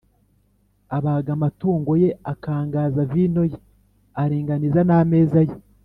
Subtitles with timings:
[0.97, 3.57] abaga amatungo ye, akangaza vino ye,
[4.21, 5.55] aringaniza n’ameza ye